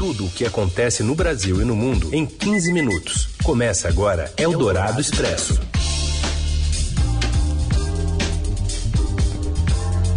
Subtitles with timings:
[0.00, 3.28] Tudo o que acontece no Brasil e no mundo em 15 minutos.
[3.44, 5.60] Começa agora Eldorado Expresso.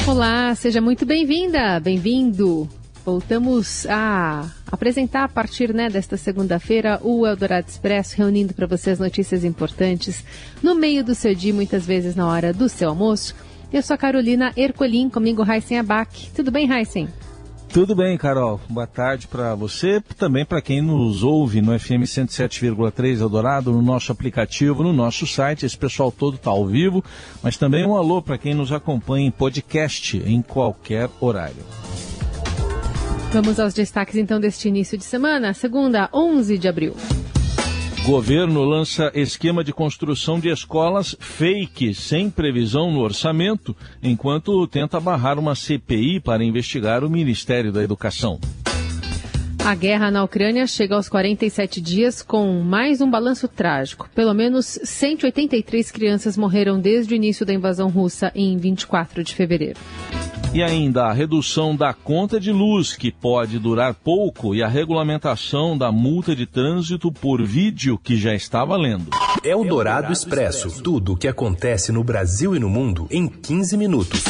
[0.07, 2.69] Olá, seja muito bem-vinda, bem-vindo.
[3.04, 9.00] Voltamos a apresentar a partir né, desta segunda-feira o Eldorado Expresso, reunindo para você as
[9.00, 10.24] notícias importantes
[10.62, 13.36] no meio do seu dia, muitas vezes na hora do seu almoço.
[13.70, 16.31] Eu sou a Carolina Ercolim, comigo Raíssen Abac.
[16.34, 17.09] Tudo bem, Raíssen?
[17.73, 18.62] Tudo bem, Carol.
[18.70, 24.12] Boa tarde para você, também para quem nos ouve no FM 107,3 Eldorado, no nosso
[24.12, 25.66] aplicativo, no nosso site.
[25.66, 27.04] Esse pessoal todo está ao vivo,
[27.41, 31.66] mas também um alô para quem nos acompanha em podcast em qualquer horário.
[33.32, 36.96] Vamos aos destaques então deste início de semana, segunda, 11 de abril.
[38.05, 45.39] Governo lança esquema de construção de escolas fake, sem previsão no orçamento, enquanto tenta barrar
[45.39, 48.41] uma CPI para investigar o Ministério da Educação.
[49.66, 54.10] A guerra na Ucrânia chega aos 47 dias com mais um balanço trágico.
[54.13, 59.79] Pelo menos 183 crianças morreram desde o início da invasão russa em 24 de fevereiro.
[60.54, 65.77] E ainda a redução da conta de luz, que pode durar pouco, e a regulamentação
[65.77, 69.11] da multa de trânsito por vídeo, que já está valendo.
[69.45, 70.83] É o Dourado Expresso.
[70.83, 74.23] Tudo o que acontece no Brasil e no mundo em 15 minutos.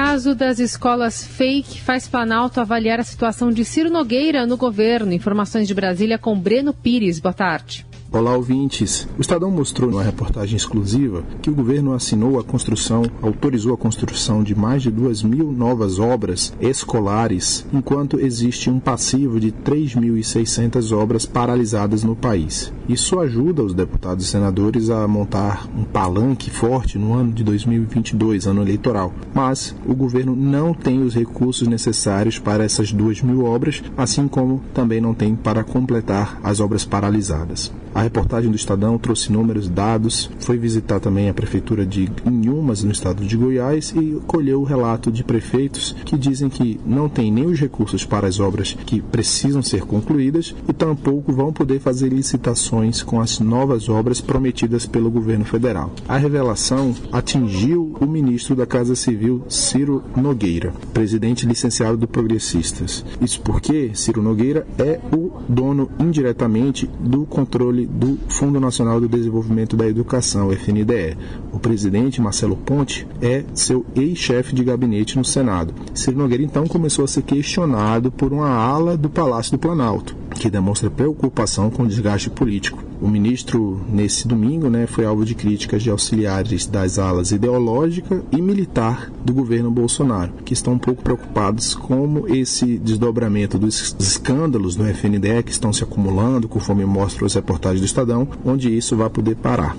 [0.00, 5.12] Caso das escolas fake faz Planalto avaliar a situação de Ciro Nogueira no governo.
[5.12, 7.18] Informações de Brasília com Breno Pires.
[7.18, 7.84] Boa tarde.
[8.10, 9.06] Olá, ouvintes.
[9.18, 14.42] O Estadão mostrou numa reportagem exclusiva que o governo assinou a construção, autorizou a construção
[14.42, 21.26] de mais de duas mil novas obras escolares, enquanto existe um passivo de 3.600 obras
[21.26, 22.72] paralisadas no país.
[22.88, 28.46] Isso ajuda os deputados e senadores a montar um palanque forte no ano de 2022,
[28.46, 29.12] ano eleitoral.
[29.34, 34.62] Mas o governo não tem os recursos necessários para essas duas mil obras, assim como
[34.72, 37.70] também não tem para completar as obras paralisadas.
[37.98, 42.92] A reportagem do Estadão trouxe números, dados, foi visitar também a prefeitura de Inhumas, no
[42.92, 47.46] estado de Goiás, e colheu o relato de prefeitos que dizem que não tem nem
[47.46, 53.02] os recursos para as obras que precisam ser concluídas e tampouco vão poder fazer licitações
[53.02, 55.92] com as novas obras prometidas pelo governo federal.
[56.06, 63.04] A revelação atingiu o ministro da Casa Civil, Ciro Nogueira, presidente licenciado do Progressistas.
[63.20, 69.76] Isso porque Ciro Nogueira é o dono indiretamente do controle do Fundo Nacional do Desenvolvimento
[69.76, 71.16] da Educação, FNDE.
[71.52, 75.74] O presidente, Marcelo Ponte, é seu ex-chefe de gabinete no Senado.
[75.94, 80.50] Ciro Nogueira, então, começou a ser questionado por uma ala do Palácio do Planalto, que
[80.50, 82.82] demonstra preocupação com o desgaste político.
[83.00, 88.40] O ministro, nesse domingo, né, foi alvo de críticas de auxiliares das alas ideológica e
[88.40, 94.86] militar do governo Bolsonaro, que estão um pouco preocupados com esse desdobramento dos escândalos no
[94.86, 99.36] FNDE que estão se acumulando, conforme mostram as reportagens do Estadão, onde isso vai poder
[99.36, 99.76] parar.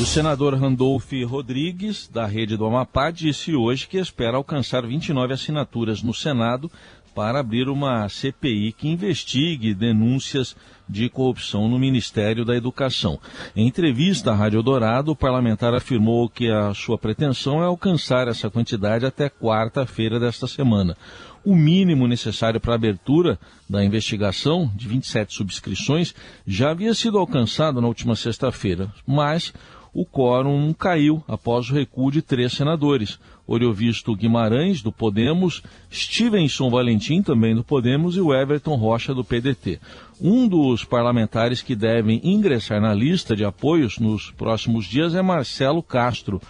[0.00, 6.02] O senador Randolph Rodrigues, da rede do Amapá, disse hoje que espera alcançar 29 assinaturas
[6.02, 6.70] no Senado
[7.14, 10.56] para abrir uma CPI que investigue denúncias
[10.88, 13.18] de corrupção no Ministério da Educação.
[13.54, 18.50] Em entrevista à Rádio Dourado, o parlamentar afirmou que a sua pretensão é alcançar essa
[18.50, 20.96] quantidade até quarta-feira desta semana.
[21.44, 23.38] O mínimo necessário para a abertura
[23.68, 26.14] da investigação, de 27 subscrições,
[26.46, 29.52] já havia sido alcançado na última sexta-feira, mas
[29.92, 33.18] o quórum caiu após o recuo de três senadores.
[33.46, 35.62] Oriovisto Guimarães, do Podemos,
[35.92, 39.80] Stevenson Valentim, também do Podemos, e o Everton Rocha, do PDT.
[40.20, 45.82] Um dos parlamentares que devem ingressar na lista de apoios nos próximos dias é Marcelo
[45.82, 46.40] Castro,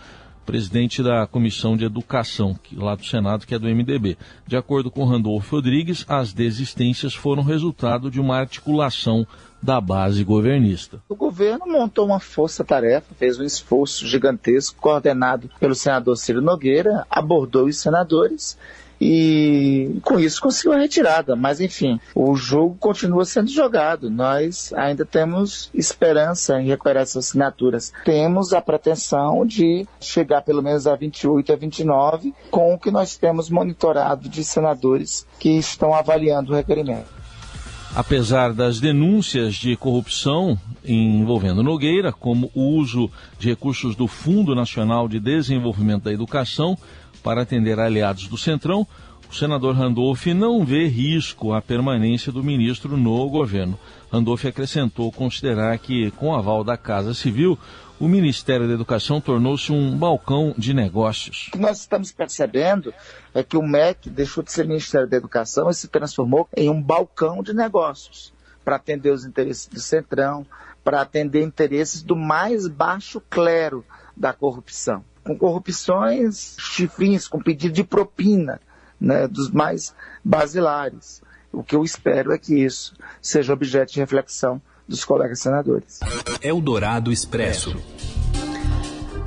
[0.50, 4.18] presidente da Comissão de Educação, lá do Senado, que é do MDB.
[4.48, 9.24] De acordo com Randolfo Rodrigues, as desistências foram resultado de uma articulação
[9.62, 11.00] da base governista.
[11.08, 17.66] O governo montou uma força-tarefa, fez um esforço gigantesco, coordenado pelo senador Ciro Nogueira, abordou
[17.66, 18.58] os senadores
[19.00, 21.34] e com isso conseguiu a retirada.
[21.34, 24.10] Mas enfim, o jogo continua sendo jogado.
[24.10, 27.92] Nós ainda temos esperança em recuperar essas assinaturas.
[28.04, 33.16] Temos a pretensão de chegar pelo menos a 28 a 29 com o que nós
[33.16, 37.20] temos monitorado de senadores que estão avaliando o requerimento.
[37.94, 45.08] Apesar das denúncias de corrupção envolvendo Nogueira, como o uso de recursos do Fundo Nacional
[45.08, 46.78] de Desenvolvimento da Educação
[47.22, 48.86] para atender aliados do Centrão,
[49.30, 53.78] o senador Randolph não vê risco à permanência do ministro no governo.
[54.12, 57.56] Randolph acrescentou considerar que, com aval da Casa Civil,
[58.00, 61.46] o Ministério da Educação tornou-se um balcão de negócios.
[61.48, 62.92] O que nós estamos percebendo
[63.32, 66.82] é que o MEC deixou de ser Ministério da Educação e se transformou em um
[66.82, 68.32] balcão de negócios
[68.64, 70.46] para atender os interesses do Centrão,
[70.82, 73.84] para atender interesses do mais baixo clero
[74.16, 75.04] da corrupção.
[75.24, 78.60] Com corrupções, chifrinhos, com pedido de propina,
[79.00, 81.22] né, dos mais basilares.
[81.52, 86.00] O que eu espero é que isso seja objeto de reflexão dos colegas senadores.
[86.42, 87.76] Eldorado Expresso.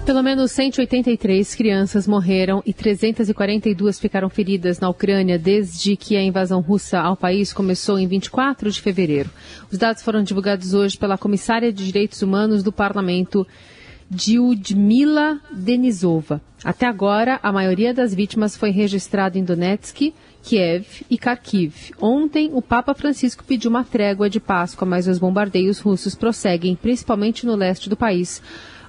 [0.06, 6.60] Pelo menos 183 crianças morreram e 342 ficaram feridas na Ucrânia desde que a invasão
[6.60, 9.30] russa ao país começou em 24 de fevereiro.
[9.72, 13.48] Os dados foram divulgados hoje pela comissária de Direitos Humanos do Parlamento,
[14.14, 16.42] Lyudmila Denisova.
[16.64, 21.92] Até agora, a maioria das vítimas foi registrada em Donetsk, Kiev e Kharkiv.
[22.00, 27.46] Ontem, o Papa Francisco pediu uma trégua de Páscoa, mas os bombardeios russos prosseguem, principalmente
[27.46, 28.42] no leste do país.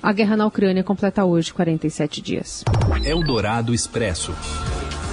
[0.03, 2.65] A guerra na Ucrânia completa hoje 47 dias.
[3.05, 4.32] Eldorado Expresso.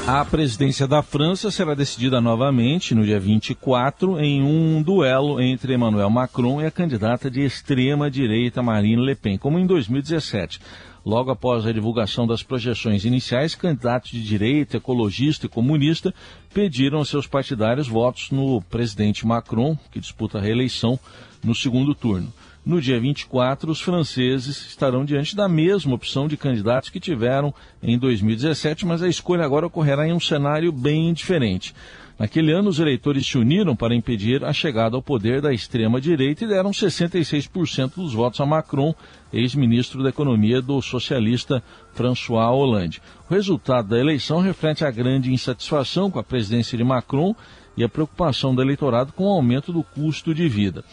[0.08, 6.10] A presidência da França será decidida novamente no dia 24 em um duelo entre Emmanuel
[6.10, 10.60] Macron e a candidata de extrema direita Marine Le Pen, como em 2017.
[11.06, 16.14] Logo após a divulgação das projeções iniciais, candidatos de direita, ecologista e comunista
[16.54, 21.00] pediram aos seus partidários votos no presidente Macron, que disputa a reeleição
[21.44, 22.32] no segundo turno.
[22.64, 27.52] No dia 24, os franceses estarão diante da mesma opção de candidatos que tiveram
[27.82, 31.74] em 2017, mas a escolha agora ocorrerá em um cenário bem diferente.
[32.20, 36.48] Naquele ano, os eleitores se uniram para impedir a chegada ao poder da extrema-direita e
[36.48, 38.94] deram 66% dos votos a Macron,
[39.34, 43.02] ex-ministro da Economia do socialista François Hollande.
[43.30, 47.36] O resultado da eleição reflete a grande insatisfação com a presidência de Macron
[47.76, 50.84] e a preocupação do eleitorado com o aumento do custo de vida.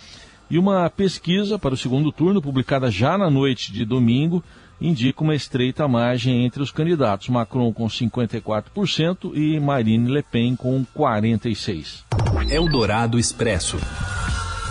[0.50, 4.42] E uma pesquisa para o segundo turno, publicada já na noite de domingo,
[4.80, 10.84] indica uma estreita margem entre os candidatos, Macron com 54% e Marine Le Pen com
[10.96, 12.04] 46%.
[12.50, 13.76] Eldorado Expresso.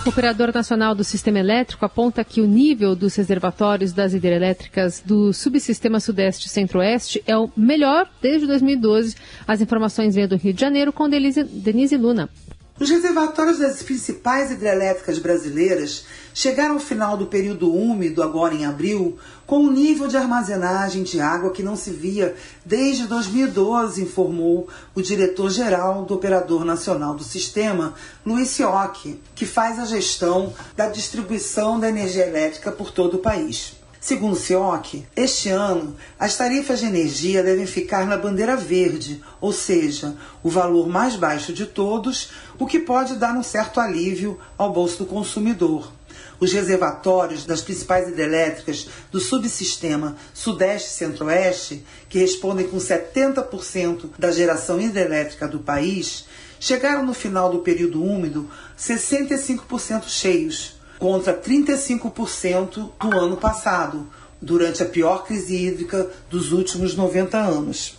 [0.07, 5.33] O operador nacional do sistema elétrico aponta que o nível dos reservatórios das hidrelétricas do
[5.33, 9.17] subsistema Sudeste Centro-Oeste é o melhor desde 2012.
[9.45, 12.29] As informações vêm do Rio de Janeiro com Denise Luna.
[12.79, 19.17] Os reservatórios das principais hidrelétricas brasileiras chegaram ao final do período úmido, agora em abril,
[19.47, 25.01] com um nível de armazenagem de água que não se via desde 2012, informou o
[25.01, 31.89] diretor-geral do Operador Nacional do Sistema, Luiz Sioc, que faz a gestão da distribuição da
[31.89, 33.76] energia elétrica por todo o país.
[33.99, 39.51] Segundo o CIOC, este ano as tarifas de energia devem ficar na bandeira verde, ou
[39.51, 42.29] seja, o valor mais baixo de todos,
[42.59, 45.91] o que pode dar um certo alívio ao bolso do consumidor.
[46.39, 54.31] Os reservatórios das principais hidrelétricas do subsistema Sudeste e Centro-Oeste, que respondem com 70% da
[54.31, 56.25] geração hidrelétrica do país,
[56.59, 58.47] chegaram no final do período úmido
[58.77, 64.07] 65% cheios contra 35% do ano passado,
[64.41, 67.97] durante a pior crise hídrica dos últimos 90 anos.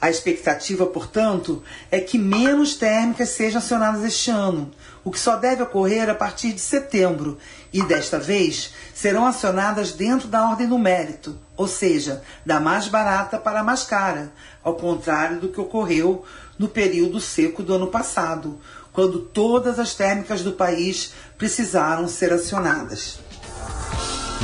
[0.00, 4.70] A expectativa, portanto, é que menos térmicas sejam acionadas este ano,
[5.02, 7.38] o que só deve ocorrer a partir de setembro,
[7.72, 13.38] e desta vez serão acionadas dentro da ordem do mérito, ou seja, da mais barata
[13.38, 14.30] para a mais cara,
[14.62, 16.24] ao contrário do que ocorreu
[16.58, 18.60] no período seco do ano passado,
[18.92, 23.18] quando todas as térmicas do país precisaram ser acionadas.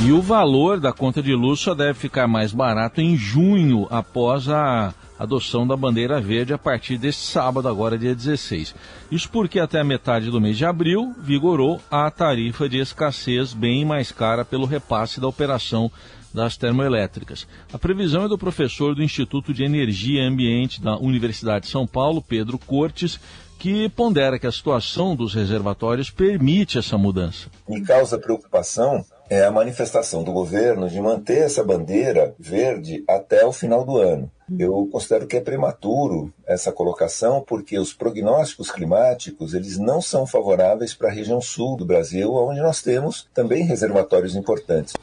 [0.03, 4.49] E o valor da conta de luz só deve ficar mais barato em junho, após
[4.49, 8.73] a adoção da bandeira verde a partir deste sábado, agora dia 16.
[9.11, 13.85] Isso porque até a metade do mês de abril vigorou a tarifa de escassez bem
[13.85, 15.91] mais cara pelo repasse da operação
[16.33, 17.47] das termoelétricas.
[17.71, 21.85] A previsão é do professor do Instituto de Energia e Ambiente da Universidade de São
[21.85, 23.19] Paulo, Pedro Cortes,
[23.61, 27.47] que pondera que a situação dos reservatórios permite essa mudança.
[27.69, 33.53] Me causa preocupação é a manifestação do governo de manter essa bandeira verde até o
[33.53, 34.31] final do ano.
[34.57, 40.95] Eu considero que é prematuro essa colocação porque os prognósticos climáticos eles não são favoráveis
[40.95, 44.95] para a região sul do Brasil, onde nós temos também reservatórios importantes.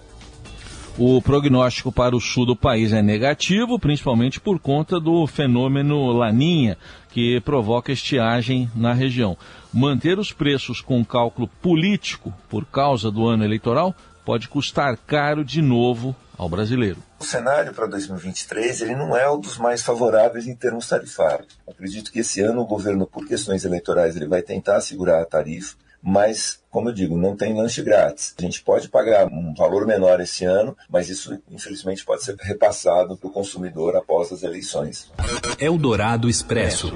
[0.99, 6.77] O prognóstico para o sul do país é negativo, principalmente por conta do fenômeno Laninha,
[7.11, 9.37] que provoca estiagem na região.
[9.73, 15.63] Manter os preços com cálculo político por causa do ano eleitoral pode custar caro de
[15.63, 17.03] novo ao brasileiro.
[17.19, 21.59] O cenário para 2023 ele não é um dos mais favoráveis em termos tarifários.
[21.67, 25.77] Acredito que esse ano o governo, por questões eleitorais, ele vai tentar segurar a tarifa
[26.03, 28.35] mas, como eu digo, não tem lanche grátis.
[28.39, 33.17] A gente pode pagar um valor menor esse ano, mas isso, infelizmente, pode ser repassado
[33.17, 35.11] para o consumidor após as eleições.
[35.59, 36.93] Eldorado Expresso.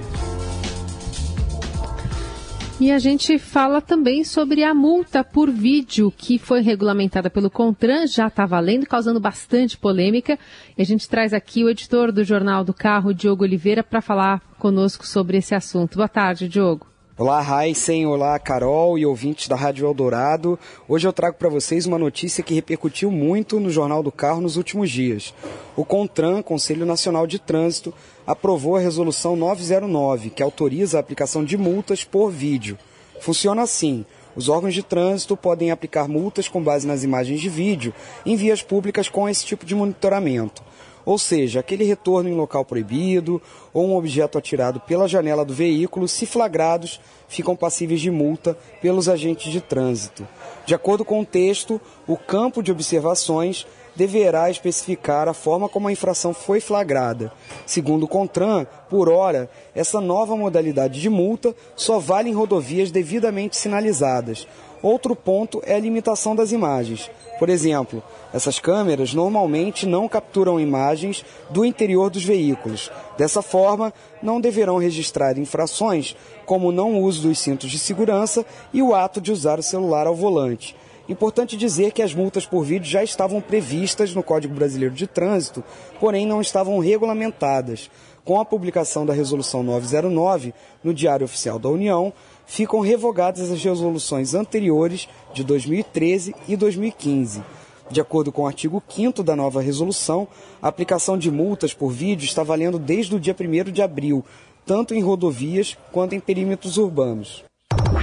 [2.81, 8.09] E a gente fala também sobre a multa por vídeo que foi regulamentada pelo CONTRAN,
[8.09, 10.37] já está valendo, causando bastante polêmica.
[10.77, 14.41] E a gente traz aqui o editor do Jornal do Carro, Diogo Oliveira, para falar
[14.59, 15.95] conosco sobre esse assunto.
[15.95, 16.92] Boa tarde, Diogo.
[17.23, 20.59] Olá, Heisen, olá, Carol e ouvintes da Rádio Eldorado.
[20.89, 24.57] Hoje eu trago para vocês uma notícia que repercutiu muito no Jornal do Carro nos
[24.57, 25.33] últimos dias.
[25.77, 27.95] O CONTRAN, Conselho Nacional de Trânsito,
[28.27, 32.77] aprovou a Resolução 909, que autoriza a aplicação de multas por vídeo.
[33.21, 34.05] Funciona assim.
[34.35, 37.95] Os órgãos de trânsito podem aplicar multas com base nas imagens de vídeo
[38.27, 40.61] em vias públicas com esse tipo de monitoramento.
[41.05, 43.41] Ou seja, aquele retorno em local proibido
[43.73, 49.09] ou um objeto atirado pela janela do veículo, se flagrados, ficam passíveis de multa pelos
[49.09, 50.27] agentes de trânsito.
[50.65, 55.93] De acordo com o texto, o campo de observações deverá especificar a forma como a
[55.93, 57.33] infração foi flagrada.
[57.67, 63.57] Segundo o CONTRAN, por hora, essa nova modalidade de multa só vale em rodovias devidamente
[63.57, 64.47] sinalizadas.
[64.83, 67.09] Outro ponto é a limitação das imagens.
[67.39, 68.03] Por exemplo,
[68.35, 72.91] essas câmeras normalmente não capturam imagens do interior dos veículos.
[73.17, 78.83] Dessa forma, não deverão registrar infrações como o não uso dos cintos de segurança e
[78.83, 80.75] o ato de usar o celular ao volante.
[81.09, 85.65] Importante dizer que as multas por vídeo já estavam previstas no Código Brasileiro de Trânsito,
[85.99, 87.91] porém não estavam regulamentadas.
[88.25, 92.13] Com a publicação da Resolução 909 no Diário Oficial da União,
[92.47, 97.43] ficam revogadas as resoluções anteriores de 2013 e 2015.
[97.91, 100.29] De acordo com o artigo 5 da nova resolução,
[100.63, 104.25] a aplicação de multas por vídeo está valendo desde o dia 1 de abril,
[104.65, 107.45] tanto em rodovias quanto em perímetros urbanos.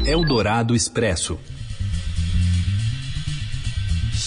[0.05, 1.39] Eldorado Expresso.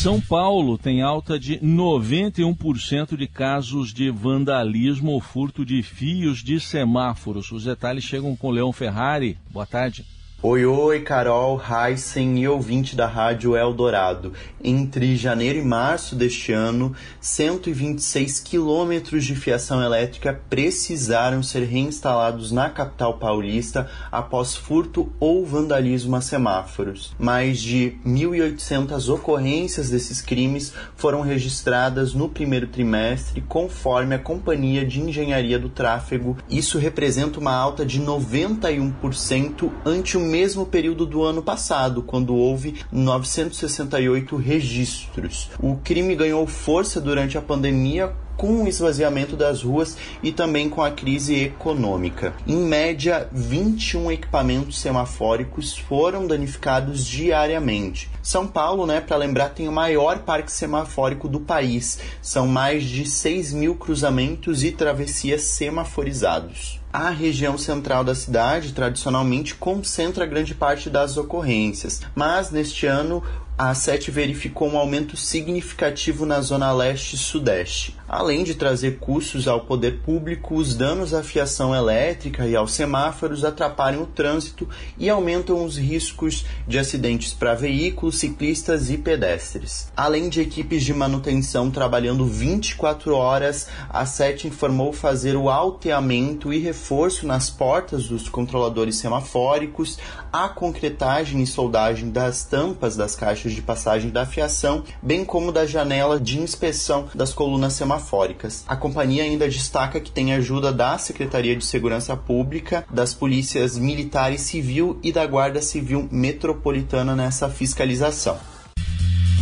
[0.02, 6.58] São Paulo tem alta de 91% de casos de vandalismo ou furto de fios de
[6.58, 7.52] semáforos.
[7.52, 9.38] Os detalhes chegam com Leão Ferrari.
[9.52, 10.04] Boa tarde.
[10.44, 14.32] Oi, oi, Carol, Heisen e ouvinte da Rádio Eldorado.
[14.60, 22.68] Entre janeiro e março deste ano, 126 quilômetros de fiação elétrica precisaram ser reinstalados na
[22.68, 27.14] capital paulista após furto ou vandalismo a semáforos.
[27.20, 35.00] Mais de 1.800 ocorrências desses crimes foram registradas no primeiro trimestre, conforme a Companhia de
[35.00, 36.36] Engenharia do Tráfego.
[36.50, 42.76] Isso representa uma alta de 91% ante o mesmo período do ano passado, quando houve
[42.90, 45.50] 968 registros.
[45.60, 50.82] O crime ganhou força durante a pandemia com o esvaziamento das ruas e também com
[50.82, 52.32] a crise econômica.
[52.46, 58.10] Em média, 21 equipamentos semafóricos foram danificados diariamente.
[58.22, 61.98] São Paulo, né, para lembrar, tem o maior parque semafórico do país.
[62.22, 66.81] São mais de 6 mil cruzamentos e travessias semaforizados.
[66.92, 73.22] A região central da cidade tradicionalmente concentra grande parte das ocorrências, mas neste ano
[73.64, 77.96] a SET verificou um aumento significativo na zona leste e sudeste.
[78.08, 83.44] Além de trazer custos ao poder público, os danos à fiação elétrica e aos semáforos
[83.44, 89.92] atrapalham o trânsito e aumentam os riscos de acidentes para veículos, ciclistas e pedestres.
[89.96, 96.58] Além de equipes de manutenção trabalhando 24 horas, a SET informou fazer o alteamento e
[96.58, 99.98] reforço nas portas dos controladores semafóricos,
[100.32, 105.66] a concretagem e soldagem das tampas das caixas de passagem da fiação, bem como da
[105.66, 108.64] janela de inspeção das colunas semafóricas.
[108.66, 114.32] A companhia ainda destaca que tem ajuda da Secretaria de Segurança Pública, das polícias militar
[114.32, 118.38] e civil e da Guarda Civil Metropolitana nessa fiscalização.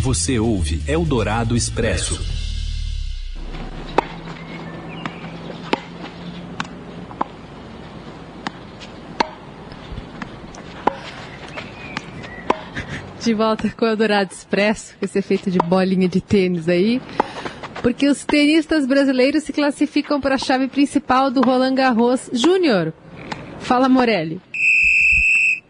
[0.02, 2.39] Você ouve Eldorado Expresso.
[13.20, 17.02] De volta com o Eldorado Expresso, esse efeito de bolinha de tênis aí.
[17.82, 22.94] Porque os tenistas brasileiros se classificam para a chave principal do Roland Garros Júnior.
[23.58, 24.40] Fala, Morelli.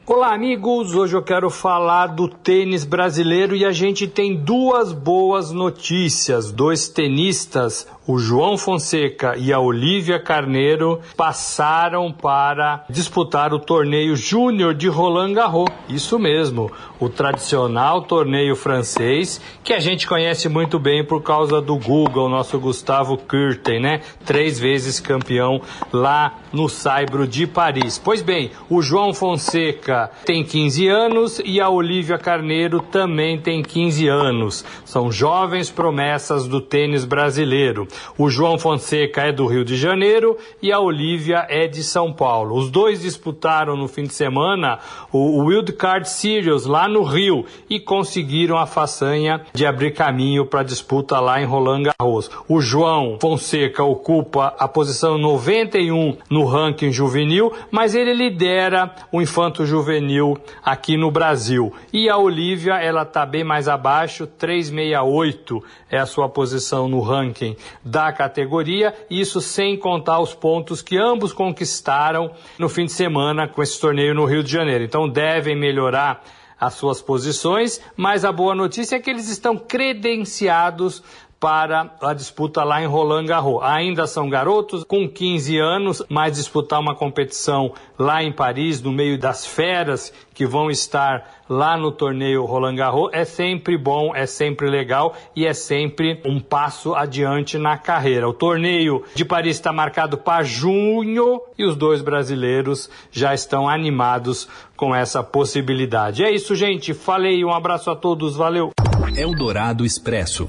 [0.06, 0.94] Olá, amigos!
[0.94, 6.52] Hoje eu quero falar do tênis brasileiro e a gente tem duas boas notícias.
[6.52, 14.74] Dois tenistas, o João Fonseca e a Olivia Carneiro, passaram para disputar o torneio Júnior
[14.74, 15.70] de Roland Garros.
[15.88, 21.76] Isso mesmo, o tradicional torneio francês que a gente conhece muito bem por causa do
[21.76, 24.00] Google, nosso Gustavo Kurten, né?
[24.24, 25.60] Três vezes campeão
[25.92, 27.98] lá no Saibro de Paris.
[27.98, 34.08] Pois bem, o João Fonseca tem 15 anos e a Olivia Carneiro também tem 15
[34.08, 34.64] anos.
[34.84, 37.86] São jovens promessas do tênis brasileiro.
[38.16, 42.56] O João Fonseca é do Rio de Janeiro e a Olivia é de São Paulo.
[42.56, 44.78] Os dois disputaram no fim de semana
[45.12, 50.60] o Wild Card Series lá no Rio e conseguiram a façanha de abrir caminho para
[50.60, 52.30] a disputa lá em Roland Garros.
[52.48, 59.64] O João Fonseca ocupa a posição 91 no ranking juvenil, mas ele lidera o infanto
[59.64, 61.72] juvenil aqui no Brasil.
[61.92, 67.56] E a Olivia, ela está bem mais abaixo, 368 é a sua posição no ranking
[67.84, 73.62] da categoria, isso sem contar os pontos que ambos conquistaram no fim de semana com
[73.62, 74.84] esse torneio no Rio de Janeiro.
[74.84, 76.22] Então devem melhorar
[76.60, 81.02] as suas posições, mas a boa notícia é que eles estão credenciados
[81.40, 83.62] para a disputa lá em Roland Garros.
[83.62, 89.18] Ainda são garotos com 15 anos, mas disputar uma competição lá em Paris, no meio
[89.18, 94.68] das feras que vão estar lá no torneio Roland Garros, é sempre bom, é sempre
[94.68, 98.28] legal e é sempre um passo adiante na carreira.
[98.28, 104.46] O torneio de Paris está marcado para junho e os dois brasileiros já estão animados
[104.76, 106.22] com essa possibilidade.
[106.22, 106.92] É isso, gente.
[106.92, 108.70] Falei, um abraço a todos, valeu.
[109.16, 110.48] Eldorado Expresso.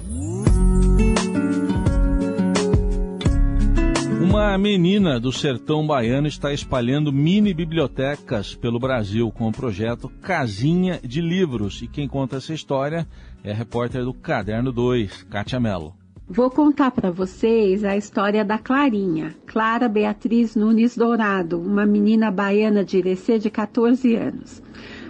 [4.42, 11.00] Uma menina do sertão baiano está espalhando mini bibliotecas pelo Brasil com o projeto Casinha
[11.02, 11.84] de Livros.
[11.84, 13.08] E quem conta essa história
[13.44, 15.94] é a repórter do Caderno 2, Kátia Mello.
[16.28, 22.84] Vou contar para vocês a história da Clarinha, Clara Beatriz Nunes Dourado, uma menina baiana
[22.84, 24.64] de Irecê de 14 anos.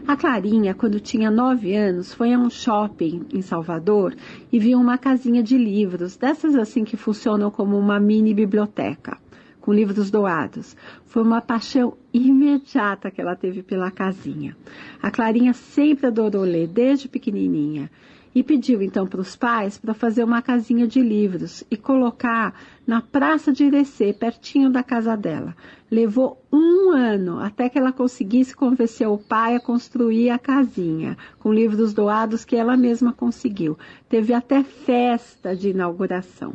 [0.07, 4.15] A Clarinha, quando tinha 9 anos, foi a um shopping em Salvador
[4.51, 9.17] e viu uma casinha de livros, dessas assim que funcionam como uma mini biblioteca,
[9.61, 10.75] com livros doados.
[11.05, 14.57] Foi uma paixão imediata que ela teve pela casinha.
[15.01, 17.89] A Clarinha sempre adorou ler, desde pequenininha
[18.33, 22.53] e pediu então para os pais para fazer uma casinha de livros e colocar
[22.87, 25.55] na Praça de Irecê, pertinho da casa dela.
[25.89, 31.53] Levou um ano até que ela conseguisse convencer o pai a construir a casinha, com
[31.53, 33.77] livros doados que ela mesma conseguiu.
[34.07, 36.53] Teve até festa de inauguração.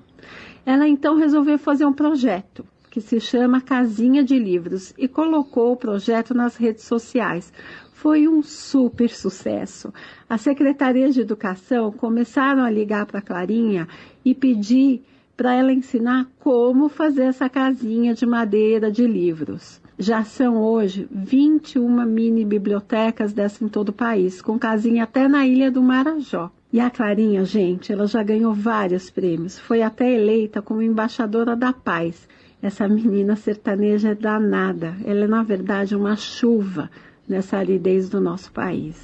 [0.65, 2.65] Ela então resolveu fazer um projeto
[2.97, 7.53] que se chama Casinha de Livros e colocou o projeto nas redes sociais.
[7.93, 9.93] Foi um super sucesso.
[10.27, 13.87] As secretarias de educação começaram a ligar para a Clarinha
[14.25, 15.03] e pedir
[15.37, 19.79] para ela ensinar como fazer essa casinha de madeira de livros.
[19.99, 25.47] Já são hoje 21 mini bibliotecas dessa em todo o país, com casinha até na
[25.47, 26.51] ilha do Marajó.
[26.73, 29.59] E a Clarinha, gente, ela já ganhou vários prêmios.
[29.59, 32.27] Foi até eleita como embaixadora da paz
[32.63, 34.97] essa menina sertaneja é danada.
[35.05, 36.91] Ela é, na verdade, uma chuva
[37.29, 38.97] nessa aridez do nosso país.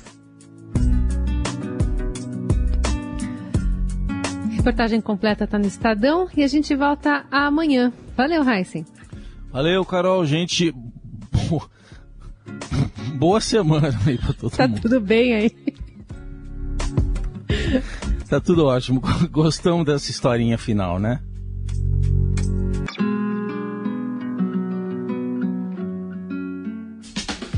[4.51, 7.93] Reportagem completa está no Estadão e a gente volta amanhã.
[8.17, 8.87] Valeu, Heisen.
[9.51, 10.25] Valeu, Carol.
[10.25, 10.73] Gente,
[13.19, 14.77] boa semana aí para todo tá mundo.
[14.77, 15.51] Tá tudo bem aí?
[18.29, 19.03] tá tudo ótimo.
[19.31, 21.21] Gostamos dessa historinha final, né?